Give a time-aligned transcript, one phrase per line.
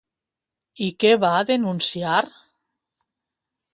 [0.85, 2.17] I què va denunciar?